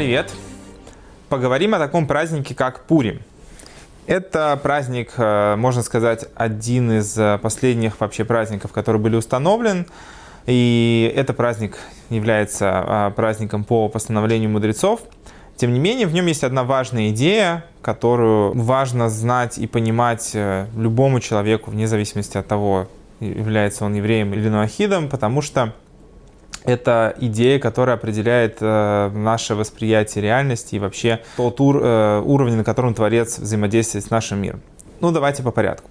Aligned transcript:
привет! 0.00 0.32
Поговорим 1.28 1.74
о 1.74 1.78
таком 1.78 2.06
празднике, 2.06 2.54
как 2.54 2.86
Пурим. 2.86 3.20
Это 4.06 4.58
праздник, 4.62 5.12
э, 5.18 5.56
можно 5.56 5.82
сказать, 5.82 6.24
один 6.34 6.90
из 6.90 7.18
э, 7.18 7.36
последних 7.36 8.00
вообще 8.00 8.24
праздников, 8.24 8.72
который 8.72 8.98
были 8.98 9.16
установлен. 9.16 9.84
И 10.46 11.12
этот 11.14 11.36
праздник 11.36 11.76
является 12.08 13.10
э, 13.10 13.10
праздником 13.14 13.62
по 13.62 13.90
постановлению 13.90 14.48
мудрецов. 14.48 15.02
Тем 15.56 15.74
не 15.74 15.78
менее, 15.78 16.06
в 16.06 16.14
нем 16.14 16.24
есть 16.24 16.44
одна 16.44 16.64
важная 16.64 17.10
идея, 17.10 17.66
которую 17.82 18.54
важно 18.54 19.10
знать 19.10 19.58
и 19.58 19.66
понимать 19.66 20.34
любому 20.34 21.20
человеку, 21.20 21.72
вне 21.72 21.86
зависимости 21.86 22.38
от 22.38 22.46
того, 22.46 22.88
является 23.20 23.84
он 23.84 23.92
евреем 23.92 24.32
или 24.32 24.48
ноахидом, 24.48 25.10
потому 25.10 25.42
что 25.42 25.74
это 26.64 27.14
идея, 27.18 27.58
которая 27.58 27.96
определяет 27.96 28.58
э, 28.60 29.10
наше 29.14 29.54
восприятие 29.54 30.22
реальности 30.22 30.74
и 30.74 30.78
вообще 30.78 31.20
тот 31.36 31.60
ур, 31.60 31.80
э, 31.82 32.22
уровень, 32.24 32.56
на 32.56 32.64
котором 32.64 32.94
Творец 32.94 33.38
взаимодействует 33.38 34.04
с 34.04 34.10
нашим 34.10 34.42
миром. 34.42 34.60
Ну, 35.00 35.10
давайте 35.10 35.42
по 35.42 35.50
порядку. 35.50 35.90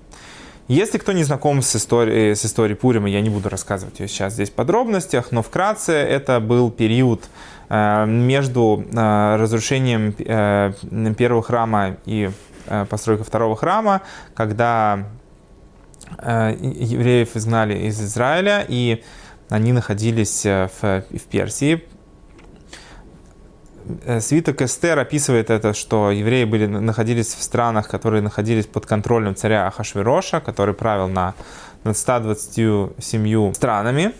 Если 0.67 0.99
кто 0.99 1.13
не 1.13 1.23
знаком 1.23 1.63
с 1.63 1.75
историей, 1.75 2.35
с 2.35 2.45
историей 2.45 2.75
Пурима, 2.75 3.09
я 3.09 3.21
не 3.21 3.31
буду 3.31 3.49
рассказывать 3.49 3.99
ее 3.99 4.07
сейчас 4.07 4.33
здесь 4.33 4.51
в 4.51 4.53
подробностях, 4.53 5.31
но 5.31 5.41
вкратце 5.41 5.93
это 5.93 6.39
был 6.39 6.69
период 6.69 7.23
э, 7.69 8.05
между 8.05 8.85
э, 8.91 9.35
разрушением 9.37 10.13
э, 10.19 10.73
первого 11.17 11.41
храма 11.41 11.97
и 12.05 12.29
э, 12.67 12.85
постройкой 12.87 13.25
второго 13.25 13.55
храма, 13.55 14.03
когда 14.35 15.05
э, 16.19 16.55
евреев 16.61 17.35
изгнали 17.35 17.87
из 17.87 17.99
Израиля, 17.99 18.63
и 18.67 19.03
они 19.49 19.73
находились 19.73 20.45
э, 20.45 20.69
в, 20.81 21.03
в 21.09 21.23
Персии. 21.23 21.83
Э, 24.05 24.21
свиток 24.21 24.61
Эстер 24.61 24.99
описывает 24.99 25.49
это, 25.49 25.73
что 25.73 26.11
евреи 26.11 26.45
были, 26.45 26.67
находились 26.67 27.33
в 27.33 27.41
странах, 27.41 27.89
которые 27.89 28.21
находились 28.21 28.67
под 28.67 28.85
контролем 28.85 29.35
царя 29.35 29.67
Ахашвироша, 29.67 30.39
который 30.39 30.73
правил 30.73 31.07
на, 31.07 31.33
над 31.83 31.97
127 31.97 33.53
странами. 33.53 34.13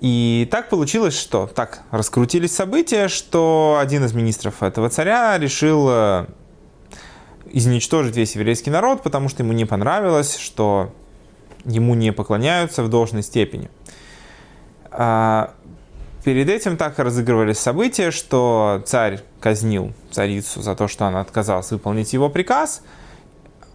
И 0.00 0.48
так 0.50 0.68
получилось, 0.68 1.18
что 1.18 1.46
так 1.46 1.82
раскрутились 1.90 2.54
события, 2.54 3.08
что 3.08 3.78
один 3.80 4.04
из 4.04 4.12
министров 4.12 4.62
этого 4.62 4.88
царя 4.90 5.36
решил 5.38 5.88
э, 5.90 6.26
изничтожить 7.50 8.16
весь 8.16 8.34
еврейский 8.34 8.70
народ, 8.70 9.02
потому 9.02 9.28
что 9.28 9.42
ему 9.42 9.52
не 9.52 9.64
понравилось, 9.64 10.36
что 10.36 10.92
ему 11.64 11.94
не 11.94 12.12
поклоняются 12.12 12.82
в 12.82 12.88
должной 12.88 13.22
степени. 13.22 13.70
А, 14.90 15.54
перед 16.24 16.48
этим 16.48 16.76
так 16.76 16.98
разыгрывались 16.98 17.58
события, 17.58 18.10
что 18.10 18.82
царь 18.86 19.20
казнил 19.40 19.92
царицу 20.10 20.62
за 20.62 20.74
то, 20.74 20.88
что 20.88 21.06
она 21.06 21.20
отказалась 21.20 21.70
выполнить 21.70 22.12
его 22.12 22.28
приказ, 22.28 22.82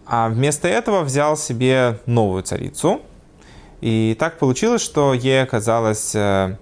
а 0.06 0.28
вместо 0.28 0.68
этого 0.68 1.02
взял 1.02 1.36
себе 1.36 1.98
новую 2.06 2.42
царицу. 2.42 3.00
И 3.80 4.16
так 4.18 4.38
получилось, 4.38 4.82
что 4.82 5.14
ей 5.14 5.42
оказалась 5.42 6.14
э, 6.14 6.56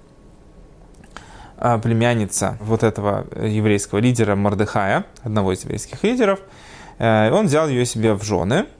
э, 1.58 1.78
племянница 1.78 2.58
вот 2.60 2.82
этого 2.82 3.26
еврейского 3.40 3.98
лидера 3.98 4.34
Мордыхая, 4.34 5.04
одного 5.22 5.52
из 5.52 5.62
еврейских 5.62 6.02
лидеров. 6.02 6.40
Э, 6.98 7.30
он 7.32 7.46
взял 7.46 7.68
ее 7.68 7.86
себе 7.86 8.14
в 8.14 8.22
жены– 8.22 8.66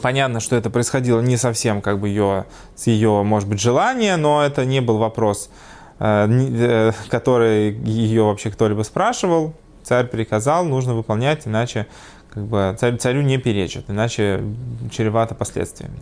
Понятно, 0.00 0.40
что 0.40 0.56
это 0.56 0.68
происходило 0.68 1.20
не 1.20 1.36
совсем 1.36 1.80
как 1.80 1.98
бы 1.98 2.08
ее, 2.08 2.44
с 2.74 2.86
ее, 2.86 3.22
может 3.22 3.48
быть, 3.48 3.60
желания, 3.60 4.16
но 4.16 4.42
это 4.42 4.64
не 4.64 4.80
был 4.80 4.98
вопрос, 4.98 5.50
э, 5.98 6.28
э, 6.28 6.92
который 7.08 7.72
ее 7.72 8.24
вообще 8.24 8.50
кто-либо 8.50 8.82
спрашивал. 8.82 9.54
Царь 9.82 10.06
приказал, 10.06 10.64
нужно 10.64 10.94
выполнять, 10.94 11.46
иначе 11.46 11.86
как 12.30 12.44
бы, 12.44 12.76
царь, 12.78 12.96
царю 12.98 13.22
не 13.22 13.38
перечит, 13.38 13.88
иначе 13.88 14.42
чревато 14.90 15.34
последствиями. 15.34 15.98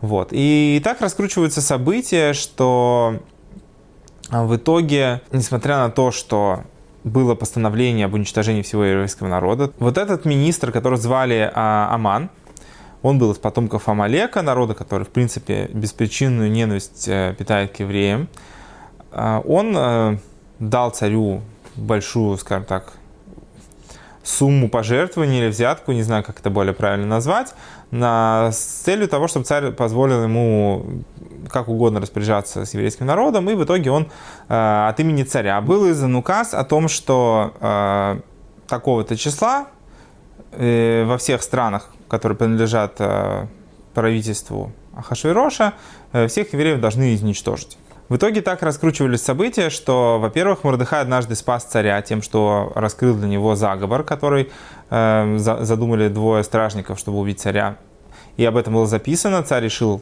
Вот. 0.00 0.28
И 0.30 0.80
так 0.82 1.00
раскручиваются 1.00 1.60
события, 1.60 2.32
что 2.32 3.20
в 4.30 4.56
итоге, 4.56 5.20
несмотря 5.32 5.78
на 5.78 5.90
то, 5.90 6.10
что 6.10 6.62
было 7.04 7.34
постановление 7.34 8.06
об 8.06 8.14
уничтожении 8.14 8.62
всего 8.62 8.84
еврейского 8.84 9.28
народа, 9.28 9.72
вот 9.78 9.98
этот 9.98 10.24
министр, 10.24 10.72
которого 10.72 10.98
звали 10.98 11.50
а, 11.54 11.88
Аман, 11.92 12.30
он 13.02 13.18
был 13.18 13.32
из 13.32 13.38
потомков 13.38 13.88
Амалека, 13.88 14.42
народа, 14.42 14.74
который, 14.74 15.04
в 15.04 15.10
принципе, 15.10 15.68
беспричинную 15.72 16.50
ненависть 16.50 17.06
э, 17.08 17.34
питает 17.38 17.72
к 17.72 17.80
евреям. 17.80 18.28
А, 19.12 19.40
он 19.40 19.74
э, 19.76 20.18
дал 20.58 20.90
царю 20.90 21.42
большую, 21.76 22.36
скажем 22.38 22.64
так, 22.64 22.92
сумму 24.22 24.68
пожертвований 24.68 25.38
или 25.38 25.48
взятку, 25.48 25.92
не 25.92 26.02
знаю, 26.02 26.22
как 26.22 26.40
это 26.40 26.50
более 26.50 26.74
правильно 26.74 27.06
назвать, 27.06 27.54
на, 27.90 28.50
с 28.52 28.58
целью 28.58 29.08
того, 29.08 29.28
чтобы 29.28 29.46
царь 29.46 29.70
позволил 29.72 30.22
ему 30.22 30.84
как 31.48 31.68
угодно 31.68 32.00
распоряжаться 32.00 32.66
с 32.66 32.74
еврейским 32.74 33.06
народом, 33.06 33.48
и 33.48 33.54
в 33.54 33.64
итоге 33.64 33.90
он 33.90 34.08
э, 34.48 34.88
от 34.88 35.00
имени 35.00 35.22
царя 35.22 35.60
был 35.60 35.90
издан 35.90 36.14
указ 36.16 36.52
о 36.52 36.64
том, 36.64 36.88
что 36.88 37.54
э, 37.60 38.20
такого-то 38.66 39.16
числа 39.16 39.68
э, 40.52 41.04
во 41.06 41.16
всех 41.16 41.42
странах 41.42 41.90
которые 42.08 42.36
принадлежат 42.36 42.96
э, 42.98 43.46
правительству 43.94 44.72
Ахашвироша, 44.96 45.74
э, 46.12 46.26
всех 46.26 46.52
евреев 46.52 46.80
должны 46.80 47.14
изничтожить. 47.14 47.78
В 48.08 48.16
итоге 48.16 48.40
так 48.40 48.62
раскручивались 48.62 49.22
события, 49.22 49.68
что, 49.68 50.18
во-первых, 50.18 50.64
Мордыхай 50.64 51.02
однажды 51.02 51.34
спас 51.34 51.64
царя 51.64 52.00
тем, 52.00 52.22
что 52.22 52.72
раскрыл 52.74 53.14
для 53.14 53.28
него 53.28 53.54
заговор, 53.54 54.02
который 54.02 54.50
э, 54.88 55.36
задумали 55.38 56.08
двое 56.08 56.42
стражников, 56.42 56.98
чтобы 56.98 57.18
убить 57.18 57.40
царя. 57.40 57.76
И 58.38 58.44
об 58.46 58.56
этом 58.56 58.74
было 58.74 58.86
записано. 58.86 59.42
Царь 59.42 59.64
решил 59.64 60.00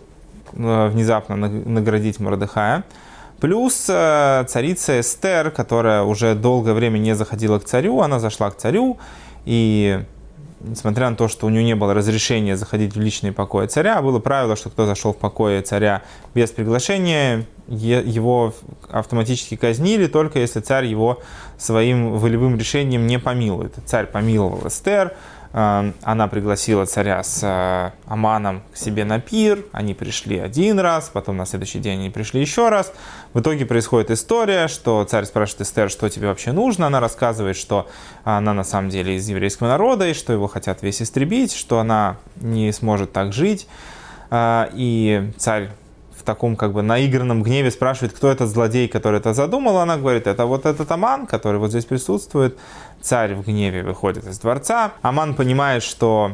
э, 0.52 0.88
внезапно 0.88 1.36
наградить 1.36 2.20
Мордыхая. 2.20 2.84
Плюс 3.40 3.86
э, 3.88 4.44
царица 4.46 5.00
Эстер, 5.00 5.50
которая 5.50 6.04
уже 6.04 6.36
долгое 6.36 6.74
время 6.74 6.98
не 6.98 7.16
заходила 7.16 7.58
к 7.58 7.64
царю, 7.64 8.02
она 8.02 8.20
зашла 8.20 8.50
к 8.50 8.56
царю 8.56 8.98
и 9.44 10.04
несмотря 10.66 11.10
на 11.10 11.16
то, 11.16 11.28
что 11.28 11.46
у 11.46 11.50
него 11.50 11.64
не 11.64 11.74
было 11.74 11.94
разрешения 11.94 12.56
заходить 12.56 12.94
в 12.94 13.00
личные 13.00 13.32
покои 13.32 13.66
царя, 13.66 14.02
было 14.02 14.18
правило, 14.18 14.56
что 14.56 14.70
кто 14.70 14.86
зашел 14.86 15.12
в 15.12 15.16
покое 15.16 15.62
царя 15.62 16.02
без 16.34 16.50
приглашения, 16.50 17.46
его 17.68 18.54
автоматически 18.90 19.56
казнили, 19.56 20.06
только 20.06 20.38
если 20.38 20.60
царь 20.60 20.86
его 20.86 21.20
своим 21.58 22.18
волевым 22.18 22.56
решением 22.58 23.06
не 23.06 23.18
помилует. 23.18 23.74
Царь 23.86 24.06
помиловал 24.06 24.68
Эстер, 24.68 25.14
она 25.58 26.28
пригласила 26.28 26.84
царя 26.84 27.22
с 27.22 27.40
э, 27.42 27.90
Аманом 28.04 28.62
к 28.74 28.76
себе 28.76 29.06
на 29.06 29.20
пир. 29.20 29.64
Они 29.72 29.94
пришли 29.94 30.38
один 30.38 30.78
раз, 30.78 31.08
потом 31.10 31.38
на 31.38 31.46
следующий 31.46 31.78
день 31.78 32.00
они 32.00 32.10
пришли 32.10 32.42
еще 32.42 32.68
раз. 32.68 32.92
В 33.32 33.40
итоге 33.40 33.64
происходит 33.64 34.10
история, 34.10 34.68
что 34.68 35.02
царь 35.04 35.24
спрашивает 35.24 35.62
Эстер, 35.62 35.88
что 35.88 36.10
тебе 36.10 36.26
вообще 36.28 36.52
нужно. 36.52 36.88
Она 36.88 37.00
рассказывает, 37.00 37.56
что 37.56 37.88
она 38.22 38.52
на 38.52 38.64
самом 38.64 38.90
деле 38.90 39.16
из 39.16 39.26
еврейского 39.30 39.68
народа, 39.68 40.06
и 40.06 40.12
что 40.12 40.34
его 40.34 40.46
хотят 40.46 40.82
весь 40.82 41.00
истребить, 41.00 41.54
что 41.54 41.78
она 41.78 42.18
не 42.36 42.70
сможет 42.70 43.14
так 43.14 43.32
жить. 43.32 43.66
Э, 44.30 44.66
и 44.74 45.32
царь 45.38 45.70
таком 46.26 46.56
как 46.56 46.72
бы 46.72 46.82
наигранном 46.82 47.42
гневе 47.42 47.70
спрашивает, 47.70 48.12
кто 48.12 48.30
этот 48.30 48.50
злодей, 48.50 48.88
который 48.88 49.20
это 49.20 49.32
задумал. 49.32 49.78
Она 49.78 49.96
говорит, 49.96 50.26
это 50.26 50.44
вот 50.44 50.66
этот 50.66 50.90
Аман, 50.90 51.26
который 51.26 51.58
вот 51.58 51.70
здесь 51.70 51.86
присутствует. 51.86 52.58
Царь 53.00 53.34
в 53.34 53.46
гневе 53.46 53.82
выходит 53.82 54.26
из 54.26 54.38
дворца. 54.38 54.92
Аман 55.00 55.34
понимает, 55.34 55.82
что 55.82 56.32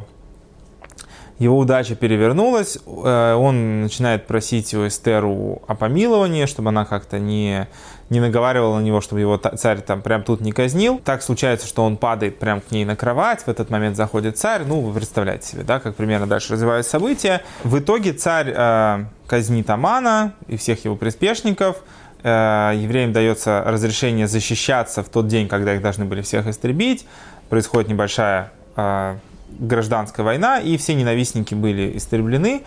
его 1.42 1.58
удача 1.58 1.94
перевернулась, 1.94 2.78
э, 2.86 3.34
он 3.34 3.82
начинает 3.82 4.26
просить 4.26 4.72
у 4.74 4.86
Эстеру 4.86 5.62
о 5.66 5.74
помиловании, 5.74 6.46
чтобы 6.46 6.70
она 6.70 6.84
как-то 6.84 7.18
не, 7.18 7.68
не 8.10 8.20
наговаривала 8.20 8.78
на 8.78 8.82
него, 8.82 9.00
чтобы 9.00 9.20
его 9.20 9.36
царь 9.36 9.80
там 9.80 10.02
прям 10.02 10.22
тут 10.22 10.40
не 10.40 10.52
казнил. 10.52 11.00
Так 11.04 11.22
случается, 11.22 11.66
что 11.66 11.84
он 11.84 11.96
падает 11.96 12.38
прям 12.38 12.60
к 12.60 12.70
ней 12.70 12.84
на 12.84 12.96
кровать, 12.96 13.42
в 13.42 13.48
этот 13.48 13.70
момент 13.70 13.96
заходит 13.96 14.38
царь, 14.38 14.62
ну, 14.66 14.80
вы 14.80 14.92
представляете 14.94 15.48
себе, 15.48 15.62
да, 15.62 15.80
как 15.80 15.96
примерно 15.96 16.26
дальше 16.26 16.52
развиваются 16.52 16.92
события. 16.92 17.42
В 17.64 17.78
итоге 17.78 18.12
царь 18.12 18.52
э, 18.54 19.04
казнит 19.26 19.68
Амана 19.70 20.34
и 20.48 20.56
всех 20.56 20.84
его 20.84 20.96
приспешников, 20.96 21.82
Э, 22.22 22.72
евреям 22.74 23.12
дается 23.12 23.62
разрешение 23.66 24.28
защищаться 24.28 25.02
в 25.02 25.08
тот 25.08 25.26
день, 25.26 25.48
когда 25.48 25.74
их 25.74 25.82
должны 25.82 26.04
были 26.04 26.22
всех 26.22 26.46
истребить. 26.46 27.04
Происходит 27.48 27.88
небольшая 27.88 28.52
э, 28.76 29.16
гражданская 29.58 30.24
война, 30.24 30.58
и 30.58 30.76
все 30.76 30.94
ненавистники 30.94 31.54
были 31.54 31.96
истреблены. 31.96 32.62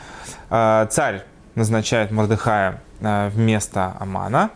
Э, 0.50 0.88
царь 0.90 1.24
назначает 1.56 2.12
Мордыхая 2.12 2.82
вместо 3.00 3.96
Амана. 4.00 4.52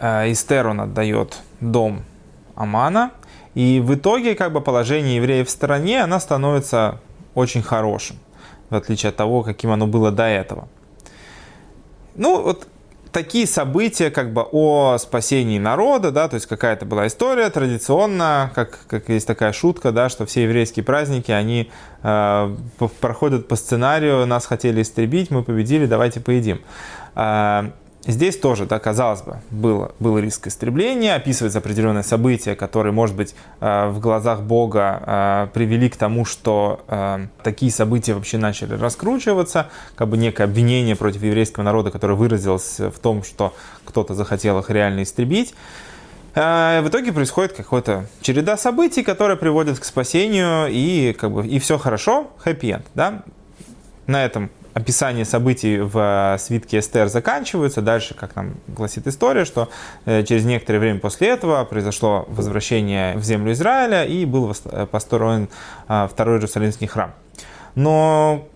Истер 0.00 0.68
он 0.68 0.80
отдает 0.80 1.38
дом 1.60 2.02
Амана. 2.54 3.12
И 3.54 3.80
в 3.80 3.94
итоге 3.94 4.34
как 4.34 4.52
бы 4.52 4.60
положение 4.60 5.16
евреев 5.16 5.48
в 5.48 5.50
стороне, 5.50 6.02
оно 6.02 6.20
становится 6.20 7.00
очень 7.34 7.62
хорошим, 7.62 8.16
в 8.68 8.74
отличие 8.74 9.10
от 9.10 9.16
того, 9.16 9.42
каким 9.42 9.70
оно 9.70 9.86
было 9.86 10.10
до 10.10 10.24
этого. 10.24 10.68
Ну, 12.14 12.42
вот 12.42 12.68
такие 13.12 13.46
события 13.46 14.10
как 14.10 14.32
бы 14.32 14.46
о 14.50 14.96
спасении 14.98 15.58
народа, 15.58 16.10
да, 16.10 16.28
то 16.28 16.34
есть 16.34 16.46
какая-то 16.46 16.86
была 16.86 17.06
история 17.06 17.50
традиционно, 17.50 18.50
как, 18.54 18.80
как 18.86 19.08
есть 19.08 19.26
такая 19.26 19.52
шутка, 19.52 19.92
да, 19.92 20.08
что 20.08 20.26
все 20.26 20.44
еврейские 20.44 20.84
праздники, 20.84 21.30
они 21.30 21.70
э, 22.02 22.56
проходят 23.00 23.48
по 23.48 23.56
сценарию, 23.56 24.26
нас 24.26 24.46
хотели 24.46 24.82
истребить, 24.82 25.30
мы 25.30 25.42
победили, 25.42 25.86
давайте 25.86 26.20
поедим. 26.20 26.60
Э, 27.14 27.70
Здесь 28.06 28.38
тоже, 28.38 28.64
да, 28.64 28.78
казалось 28.78 29.20
бы, 29.20 29.40
было, 29.50 29.92
был 30.00 30.18
риск 30.18 30.46
истребления, 30.46 31.14
описывается 31.16 31.58
определенное 31.58 32.02
событие, 32.02 32.56
которое, 32.56 32.92
может 32.92 33.14
быть, 33.14 33.34
э, 33.60 33.88
в 33.90 34.00
глазах 34.00 34.40
Бога 34.40 35.02
э, 35.04 35.48
привели 35.52 35.90
к 35.90 35.96
тому, 35.96 36.24
что 36.24 36.82
э, 36.88 37.26
такие 37.42 37.70
события 37.70 38.14
вообще 38.14 38.38
начали 38.38 38.72
раскручиваться, 38.72 39.68
как 39.96 40.08
бы 40.08 40.16
некое 40.16 40.44
обвинение 40.44 40.96
против 40.96 41.22
еврейского 41.22 41.62
народа, 41.62 41.90
которое 41.90 42.14
выразилось 42.14 42.78
в 42.78 42.98
том, 43.00 43.22
что 43.22 43.52
кто-то 43.84 44.14
захотел 44.14 44.58
их 44.60 44.70
реально 44.70 45.02
истребить. 45.02 45.54
В 46.32 46.84
итоге 46.86 47.12
происходит 47.12 47.54
какая-то 47.54 48.06
череда 48.22 48.56
событий, 48.56 49.02
которая 49.02 49.36
приводит 49.36 49.80
к 49.80 49.84
спасению, 49.84 50.68
и, 50.70 51.12
как 51.12 51.32
бы, 51.32 51.44
и 51.44 51.58
все 51.58 51.76
хорошо, 51.76 52.30
хэппи-энд. 52.38 52.86
Да? 52.94 53.24
На 54.06 54.24
этом 54.24 54.48
описание 54.74 55.24
событий 55.24 55.78
в 55.78 56.36
свитке 56.38 56.78
Эстер 56.78 57.08
заканчиваются. 57.08 57.82
Дальше, 57.82 58.14
как 58.14 58.36
нам 58.36 58.54
гласит 58.68 59.06
история, 59.06 59.44
что 59.44 59.68
э, 60.04 60.22
через 60.24 60.44
некоторое 60.44 60.78
время 60.78 61.00
после 61.00 61.28
этого 61.28 61.64
произошло 61.64 62.24
возвращение 62.28 63.16
в 63.16 63.24
землю 63.24 63.52
Израиля 63.52 64.04
и 64.04 64.24
был 64.24 64.54
э, 64.64 64.86
построен 64.86 65.48
э, 65.88 66.08
второй 66.10 66.36
Иерусалимский 66.36 66.86
храм. 66.86 67.12
Но 67.74 68.48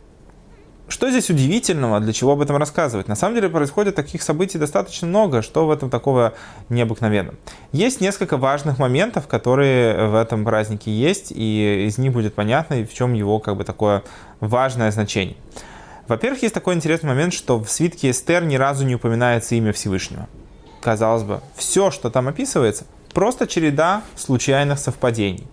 что 0.86 1.10
здесь 1.10 1.30
удивительного, 1.30 1.98
для 1.98 2.12
чего 2.12 2.32
об 2.32 2.42
этом 2.42 2.56
рассказывать? 2.56 3.08
На 3.08 3.16
самом 3.16 3.34
деле 3.36 3.48
происходит 3.48 3.94
таких 3.94 4.22
событий 4.22 4.58
достаточно 4.58 5.08
много, 5.08 5.40
что 5.40 5.66
в 5.66 5.70
этом 5.70 5.88
такого 5.88 6.34
необыкновенного. 6.68 7.36
Есть 7.72 8.02
несколько 8.02 8.36
важных 8.36 8.78
моментов, 8.78 9.26
которые 9.26 10.08
в 10.08 10.14
этом 10.14 10.44
празднике 10.44 10.92
есть, 10.92 11.32
и 11.34 11.86
из 11.88 11.96
них 11.96 12.12
будет 12.12 12.34
понятно, 12.34 12.76
в 12.84 12.92
чем 12.92 13.14
его 13.14 13.38
как 13.38 13.56
бы 13.56 13.64
такое 13.64 14.02
важное 14.40 14.90
значение. 14.90 15.36
Во-первых, 16.08 16.42
есть 16.42 16.54
такой 16.54 16.74
интересный 16.74 17.08
момент, 17.08 17.32
что 17.32 17.58
в 17.58 17.68
свитке 17.70 18.10
Эстер 18.10 18.44
ни 18.44 18.56
разу 18.56 18.84
не 18.84 18.94
упоминается 18.96 19.54
имя 19.54 19.72
Всевышнего. 19.72 20.28
Казалось 20.82 21.22
бы, 21.22 21.40
все, 21.56 21.90
что 21.90 22.10
там 22.10 22.28
описывается, 22.28 22.84
просто 23.14 23.46
череда 23.46 24.02
случайных 24.16 24.78
совпадений. 24.78 25.46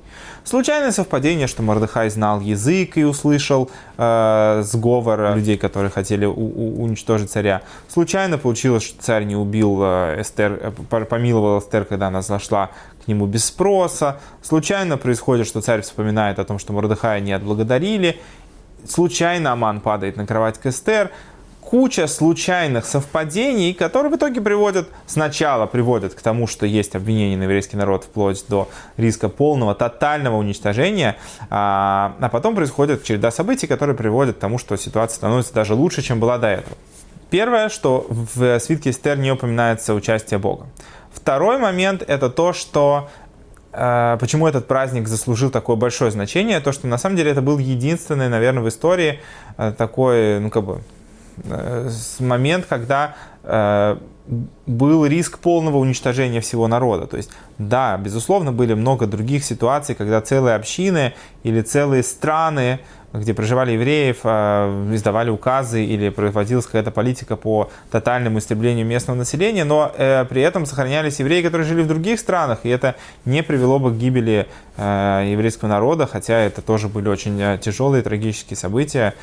Случайное 0.43 0.91
совпадение, 0.91 1.47
что 1.47 1.61
Мордыхай 1.63 2.09
знал 2.09 2.41
язык 2.41 2.97
и 2.97 3.03
услышал 3.03 3.69
э, 3.97 4.61
сговор 4.65 5.35
людей, 5.35 5.55
которые 5.57 5.91
хотели 5.91 6.25
у- 6.25 6.33
у- 6.33 6.83
уничтожить 6.83 7.31
царя. 7.31 7.61
Случайно 7.87 8.37
получилось, 8.39 8.83
что 8.83 9.01
царь 9.01 9.23
не 9.23 9.35
убил 9.35 9.79
э, 9.83 10.21
Эстер, 10.21 10.59
э, 10.89 11.05
помиловал 11.05 11.59
Эстер, 11.59 11.85
когда 11.85 12.07
она 12.07 12.21
зашла 12.23 12.71
к 13.05 13.07
нему 13.07 13.27
без 13.27 13.45
спроса. 13.45 14.19
Случайно 14.41 14.97
происходит, 14.97 15.47
что 15.47 15.61
царь 15.61 15.81
вспоминает 15.81 16.39
о 16.39 16.43
том, 16.43 16.57
что 16.59 16.73
Мордыхая 16.73 17.19
не 17.19 17.31
отблагодарили 17.31 18.19
случайно 18.87 19.53
Аман 19.53 19.81
падает 19.81 20.17
на 20.17 20.25
кровать 20.25 20.57
к 20.57 20.65
Эстер, 20.67 21.11
куча 21.61 22.07
случайных 22.07 22.85
совпадений, 22.85 23.73
которые 23.73 24.11
в 24.11 24.15
итоге 24.17 24.41
приводят, 24.41 24.89
сначала 25.05 25.67
приводят 25.67 26.13
к 26.13 26.21
тому, 26.21 26.45
что 26.45 26.65
есть 26.65 26.95
обвинение 26.95 27.37
на 27.37 27.43
еврейский 27.43 27.77
народ 27.77 28.03
вплоть 28.03 28.43
до 28.49 28.67
риска 28.97 29.29
полного, 29.29 29.73
тотального 29.73 30.35
уничтожения, 30.37 31.17
а, 31.49 32.15
а 32.19 32.29
потом 32.29 32.55
происходит 32.55 33.03
череда 33.03 33.31
событий, 33.31 33.67
которые 33.67 33.95
приводят 33.95 34.35
к 34.35 34.39
тому, 34.39 34.57
что 34.57 34.75
ситуация 34.75 35.15
становится 35.15 35.53
даже 35.53 35.73
лучше, 35.73 36.01
чем 36.01 36.19
была 36.19 36.37
до 36.37 36.47
этого. 36.47 36.75
Первое, 37.29 37.69
что 37.69 38.05
в 38.09 38.59
свитке 38.59 38.89
Эстер 38.89 39.17
не 39.17 39.31
упоминается 39.31 39.93
участие 39.93 40.39
Бога. 40.39 40.67
Второй 41.13 41.57
момент– 41.57 42.03
это 42.07 42.29
то, 42.29 42.51
что 42.51 43.09
почему 43.71 44.47
этот 44.47 44.67
праздник 44.67 45.07
заслужил 45.07 45.49
такое 45.49 45.75
большое 45.75 46.11
значение, 46.11 46.59
то 46.59 46.71
что 46.71 46.87
на 46.87 46.97
самом 46.97 47.15
деле 47.15 47.31
это 47.31 47.41
был 47.41 47.57
единственный, 47.57 48.27
наверное, 48.27 48.63
в 48.63 48.67
истории 48.67 49.19
а, 49.57 49.71
такой, 49.71 50.39
ну 50.39 50.49
как 50.49 50.63
бы, 50.63 50.81
э, 51.45 51.89
момент, 52.19 52.65
когда 52.67 53.15
э, 53.43 53.97
был 54.67 55.05
риск 55.05 55.39
полного 55.39 55.77
уничтожения 55.77 56.41
всего 56.41 56.67
народа. 56.67 57.07
То 57.07 57.17
есть, 57.17 57.31
да, 57.57 57.97
безусловно, 57.97 58.51
были 58.51 58.73
много 58.73 59.07
других 59.07 59.43
ситуаций, 59.43 59.95
когда 59.95 60.21
целые 60.21 60.55
общины 60.55 61.13
или 61.43 61.61
целые 61.61 62.03
страны 62.03 62.79
где 63.13 63.33
проживали 63.33 63.73
евреев, 63.73 64.19
а, 64.23 64.93
издавали 64.93 65.29
указы 65.29 65.83
или 65.83 66.09
проводилась 66.09 66.65
какая-то 66.65 66.91
политика 66.91 67.35
по 67.35 67.69
тотальному 67.91 68.39
истреблению 68.39 68.85
местного 68.85 69.17
населения, 69.17 69.63
но 69.65 69.91
э, 69.97 70.25
при 70.25 70.41
этом 70.41 70.65
сохранялись 70.65 71.19
евреи, 71.19 71.41
которые 71.41 71.67
жили 71.67 71.81
в 71.81 71.87
других 71.87 72.19
странах, 72.19 72.59
и 72.63 72.69
это 72.69 72.95
не 73.25 73.43
привело 73.43 73.79
бы 73.79 73.91
к 73.91 73.95
гибели 73.95 74.47
э, 74.77 75.27
еврейского 75.31 75.67
народа, 75.69 76.07
хотя 76.07 76.39
это 76.39 76.61
тоже 76.61 76.87
были 76.87 77.09
очень 77.09 77.39
э, 77.41 77.57
тяжелые 77.61 78.01
трагические 78.01 78.57
события. 78.57 79.13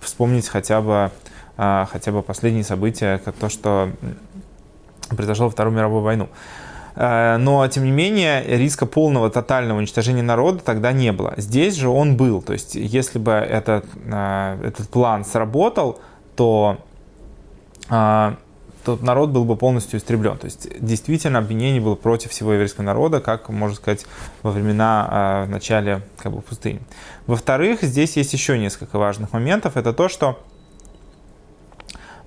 Вспомнить 0.00 0.46
хотя 0.48 0.82
бы, 0.82 1.10
хотя 1.56 2.12
бы 2.12 2.20
последние 2.20 2.62
события, 2.62 3.22
то, 3.40 3.48
что 3.48 3.90
произошло 5.08 5.46
во 5.46 5.50
Вторую 5.50 5.74
мировую 5.74 6.02
войну. 6.02 6.28
Э, 6.96 7.36
но, 7.38 7.66
тем 7.68 7.84
не 7.84 7.90
менее, 7.90 8.44
риска 8.46 8.86
полного 8.86 9.30
тотального 9.30 9.78
уничтожения 9.78 10.22
народа 10.22 10.60
тогда 10.60 10.92
не 10.92 11.12
было. 11.12 11.34
Здесь 11.36 11.74
же 11.74 11.88
он 11.88 12.16
был. 12.16 12.42
То 12.42 12.52
есть, 12.52 12.74
если 12.74 13.18
бы 13.18 13.32
этот, 13.32 13.84
э, 14.04 14.58
этот 14.64 14.88
план 14.88 15.24
сработал, 15.24 16.00
то 16.36 16.78
э, 17.90 18.34
тот 18.84 19.02
народ 19.02 19.30
был 19.30 19.44
бы 19.44 19.56
полностью 19.56 19.98
истреблен. 19.98 20.36
То 20.38 20.44
есть 20.44 20.68
действительно 20.78 21.38
обвинение 21.38 21.80
было 21.80 21.94
против 21.94 22.30
всего 22.30 22.52
еврейского 22.52 22.84
народа, 22.84 23.20
как 23.20 23.48
можно 23.48 23.76
сказать 23.76 24.06
во 24.42 24.50
времена 24.50 25.44
в 25.46 25.50
начале 25.50 26.02
как 26.18 26.32
бы, 26.32 26.42
пустыни. 26.42 26.80
Во-вторых, 27.26 27.82
здесь 27.82 28.16
есть 28.16 28.34
еще 28.34 28.58
несколько 28.58 28.98
важных 28.98 29.32
моментов. 29.32 29.78
Это 29.78 29.94
то, 29.94 30.10
что 30.10 30.38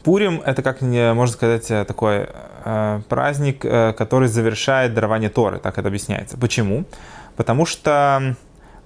Пурим 0.07 0.41
это, 0.45 0.61
как 0.63 0.81
можно 0.81 1.27
сказать, 1.27 1.67
такой 1.67 2.27
Э, 2.69 2.99
праздник, 3.07 3.63
э, 3.63 3.93
который 3.93 4.27
завершает 4.27 4.93
дарование 4.93 5.29
Торы, 5.29 5.57
так 5.57 5.77
это 5.77 5.87
объясняется. 5.87 6.37
Почему? 6.37 6.83
Потому 7.37 7.65
что 7.65 8.35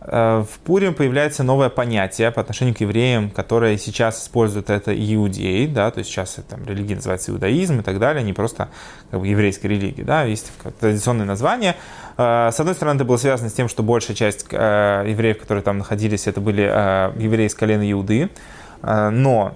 э, 0.02 0.46
в 0.48 0.60
Пурим 0.60 0.94
появляется 0.94 1.42
новое 1.42 1.70
понятие 1.70 2.30
по 2.30 2.42
отношению 2.42 2.76
к 2.76 2.82
евреям, 2.82 3.32
которое 3.32 3.80
сейчас 3.80 4.24
используют 4.24 4.70
это 4.70 4.94
иудеи, 4.94 5.66
да, 5.66 5.90
то 5.90 5.98
есть 5.98 6.12
сейчас 6.12 6.38
там, 6.48 6.64
религия 6.64 6.94
называется 6.94 7.32
иудаизм 7.32 7.80
и 7.80 7.82
так 7.82 7.98
далее, 7.98 8.24
не 8.24 8.34
просто 8.34 8.70
как 9.10 9.20
бы, 9.20 9.28
еврейская 9.28 9.70
религия, 9.70 10.04
да, 10.04 10.26
есть 10.26 10.52
традиционное 10.80 11.26
название. 11.26 11.76
С 12.18 12.60
одной 12.60 12.76
стороны, 12.76 12.98
это 12.98 13.06
было 13.06 13.18
связано 13.18 13.50
с 13.50 13.54
тем, 13.54 13.68
что 13.68 13.82
большая 13.82 14.16
часть 14.16 14.46
евреев, 14.52 15.40
которые 15.40 15.64
там 15.64 15.80
находились, 15.80 16.28
это 16.28 16.40
были 16.40 16.62
евреи 17.20 17.48
из 17.48 17.56
колена 17.56 17.90
Иуды, 17.92 18.30
но 18.84 19.56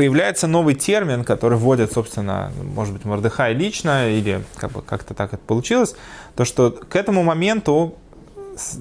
появляется 0.00 0.46
новый 0.46 0.74
термин, 0.74 1.24
который 1.24 1.58
вводит, 1.58 1.92
собственно, 1.92 2.50
может 2.74 2.94
быть, 2.94 3.04
Мордыхай 3.04 3.52
лично, 3.52 4.08
или 4.08 4.42
как 4.56 4.72
бы 4.72 4.80
как-то 4.80 5.12
так 5.12 5.34
это 5.34 5.42
получилось, 5.46 5.94
то, 6.36 6.46
что 6.46 6.70
к 6.70 6.96
этому 6.96 7.22
моменту 7.22 7.96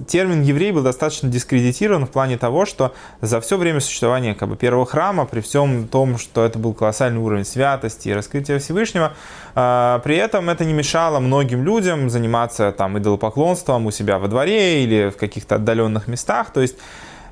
термин 0.08 0.44
еврей 0.44 0.72
был 0.72 0.82
достаточно 0.82 1.28
дискредитирован 1.28 2.06
в 2.06 2.10
плане 2.10 2.38
того, 2.38 2.66
что 2.66 2.94
за 3.20 3.42
все 3.42 3.58
время 3.58 3.82
существования 3.82 4.34
как 4.34 4.48
бы, 4.48 4.56
первого 4.56 4.86
храма, 4.86 5.26
при 5.26 5.42
всем 5.42 5.90
том, 5.90 6.18
что 6.18 6.46
это 6.46 6.58
был 6.58 6.74
колоссальный 6.74 7.20
уровень 7.20 7.44
святости 7.44 8.08
и 8.08 8.14
раскрытия 8.14 8.60
Всевышнего, 8.60 9.12
э, 9.56 10.00
при 10.02 10.16
этом 10.16 10.50
это 10.50 10.64
не 10.64 10.72
мешало 10.72 11.20
многим 11.20 11.66
людям 11.66 12.10
заниматься 12.10 12.72
там 12.72 12.98
идолопоклонством 12.98 13.88
у 13.88 13.92
себя 13.92 14.20
во 14.20 14.30
дворе 14.30 14.86
или 14.86 15.10
в 15.10 15.18
каких-то 15.18 15.56
отдаленных 15.56 16.08
местах. 16.08 16.54
То 16.54 16.62
есть 16.62 16.78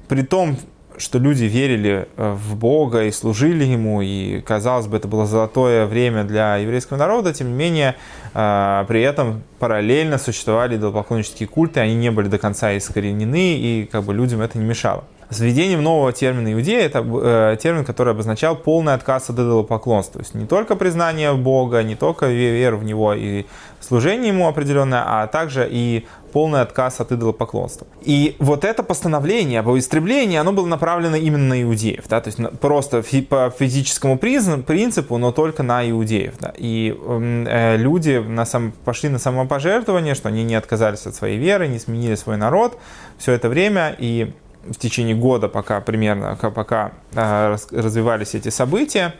при 0.10 0.24
том, 0.24 0.58
что 0.97 1.19
люди 1.19 1.45
верили 1.45 2.07
э, 2.17 2.31
в 2.33 2.55
Бога 2.55 3.03
и 3.03 3.11
служили 3.11 3.63
Ему, 3.63 4.01
и, 4.01 4.41
казалось 4.41 4.87
бы, 4.87 4.97
это 4.97 5.07
было 5.07 5.25
золотое 5.25 5.85
время 5.85 6.23
для 6.23 6.57
еврейского 6.57 6.97
народа, 6.97 7.33
тем 7.33 7.49
не 7.49 7.53
менее, 7.53 7.95
э, 8.33 8.85
при 8.87 9.01
этом 9.01 9.43
параллельно 9.59 10.17
существовали 10.17 10.77
идолопоклоннические 10.77 11.47
культы, 11.47 11.79
они 11.79 11.95
не 11.95 12.11
были 12.11 12.27
до 12.27 12.37
конца 12.37 12.71
искоренены, 12.73 13.57
и 13.57 13.89
как 13.91 14.03
бы 14.03 14.13
людям 14.13 14.41
это 14.41 14.57
не 14.57 14.65
мешало. 14.65 15.03
С 15.29 15.41
введением 15.41 15.84
нового 15.84 16.13
термина 16.13 16.53
иудея 16.53 16.86
это 16.86 17.05
э, 17.05 17.57
термин, 17.62 17.84
который 17.84 18.13
обозначал 18.13 18.55
полный 18.55 18.93
отказ 18.93 19.29
от 19.29 19.36
идолопоклонства. 19.36 20.22
То 20.22 20.25
есть 20.25 20.36
не 20.36 20.46
только 20.46 20.77
признание 20.77 21.34
Бога, 21.34 21.84
не 21.84 21.96
только 21.96 22.27
вера 22.27 22.77
в 22.77 22.86
Него 22.86 23.13
и 23.13 23.46
служение 23.81 24.29
Ему 24.29 24.48
определенное, 24.48 25.03
а 25.05 25.27
также 25.27 25.67
и 25.69 26.05
полный 26.31 26.62
отказ 26.62 27.01
от 27.01 27.12
идолопоклонства. 27.12 27.88
И 28.01 28.38
вот 28.39 28.63
это 28.63 28.84
постановление 28.84 29.60
об 29.60 29.69
истреблении, 29.77 30.38
оно 30.38 30.53
было 30.53 30.65
направлено 30.65 31.17
именно 31.17 31.55
на 31.55 31.62
иудеев, 31.63 32.05
да, 32.07 32.22
то 32.22 32.29
есть 32.29 32.60
просто 32.60 33.01
фи 33.01 33.22
по 33.22 33.53
физическому 33.57 34.17
принципу, 34.17 35.17
но 35.17 35.31
только 35.31 35.63
на 35.63 35.89
иудеев. 35.89 36.36
Да. 36.39 36.53
И 36.55 36.98
э, 36.98 37.75
люди 37.77 38.24
на 38.25 38.46
сам, 38.46 38.72
пошли 38.86 39.10
на 39.10 39.19
самопожертвование, 39.19 40.15
что 40.15 40.29
они 40.29 40.43
не 40.43 40.55
отказались 40.55 41.05
от 41.05 41.15
своей 41.15 41.38
веры, 41.38 41.67
не 41.67 41.79
сменили 41.79 42.15
свой 42.15 42.38
народ 42.38 42.77
все 43.17 43.34
это 43.34 43.50
время, 43.50 43.96
и 43.98 44.34
в 44.69 44.75
течение 44.75 45.15
года, 45.15 45.47
пока 45.47 45.81
примерно, 45.81 46.36
пока 46.36 46.91
э, 47.13 47.55
развивались 47.71 48.36
эти 48.36 48.50
события, 48.50 49.13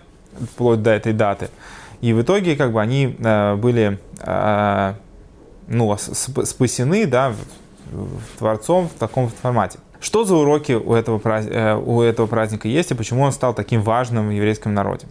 вплоть 0.54 0.82
до 0.82 0.92
этой 0.92 1.14
даты, 1.14 1.50
И 2.02 2.14
в 2.14 2.22
итоге 2.22 2.56
как 2.56 2.72
бы 2.72 2.82
они 2.82 3.16
э, 3.18 3.56
были 3.56 4.00
э, 4.20 4.94
ну, 5.68 5.98
спасены 5.98 7.06
да, 7.08 7.34
Творцом 8.38 8.90
в 8.90 9.00
таком 9.00 9.30
формате. 9.30 9.80
Что 10.00 10.24
за 10.26 10.36
уроки 10.36 10.74
у 10.74 10.94
этого, 10.94 11.20
э, 11.26 11.76
у 11.76 12.02
этого 12.02 12.28
праздника 12.28 12.68
есть 12.68 12.92
и 12.92 12.94
почему 12.94 13.24
он 13.24 13.32
стал 13.32 13.54
таким 13.54 13.82
важным 13.82 14.28
в 14.28 14.32
еврейском 14.32 14.74
народе? 14.74 15.08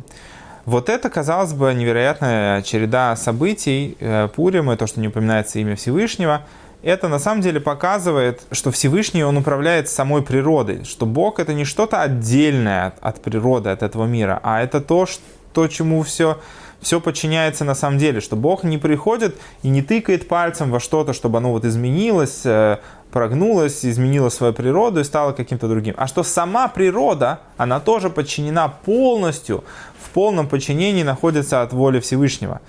Вот 0.64 0.88
это, 0.88 1.11
казалось 1.11 1.52
бы, 1.52 1.73
невероятная 1.75 2.62
череда 2.62 3.14
событий 3.16 3.97
э, 4.00 4.28
Пурима, 4.35 4.76
то, 4.76 4.87
что 4.87 5.00
не 5.00 5.09
упоминается 5.09 5.59
имя 5.59 5.76
Всевышнего, 5.76 6.43
это 6.83 7.09
на 7.09 7.18
самом 7.18 7.40
деле 7.40 7.61
показывает, 7.61 8.42
что 8.52 8.71
Всевышний, 8.71 9.25
он 9.25 9.37
управляет 9.37 9.88
самой 9.88 10.23
природой, 10.23 10.85
что 10.85 11.06
Бог 11.06 11.40
это 11.40 11.54
не 11.54 11.64
что-то 11.64 12.02
отдельное 12.02 12.88
от, 12.88 12.95
от 13.00 13.23
природы, 13.23 13.71
от 13.71 13.83
этого 13.83 14.04
мира, 14.04 14.40
а 14.42 14.62
это 14.62 14.80
то, 14.80 15.06
что, 15.06 15.68
чему 15.68 16.02
все, 16.02 16.38
все 16.80 17.00
подчиняется 17.00 17.64
на 17.64 17.75
самом 17.75 17.99
деле, 17.99 18.21
что 18.21 18.37
Бог 18.37 18.62
не 18.64 18.78
приходит 18.78 19.37
и 19.62 19.68
не 19.68 19.83
тыкает 19.83 20.28
пальцем 20.28 20.71
во 20.71 20.80
что-то, 20.80 21.12
чтобы 21.12 21.38
оно 21.38 21.50
вот 21.50 21.64
изменилось, 21.64 22.42
э, 22.45 22.78
прогнулась, 23.11 23.85
изменила 23.85 24.28
свою 24.28 24.52
природу 24.52 25.00
и 25.00 25.04
стала 25.04 25.33
каким-то 25.33 25.68
другим. 25.68 25.95
А 25.97 26.06
что 26.06 26.23
сама 26.23 26.68
природа, 26.68 27.40
она 27.56 27.80
тоже 27.80 28.11
подчинена 28.11 28.68
полностью, 28.68 29.64
в 30.00 30.11
полном 30.11 30.49
подчинении 30.49 31.02
находится 31.02 31.62
от 31.62 31.73
воли 31.73 32.00
Всевышнего. 32.00 32.61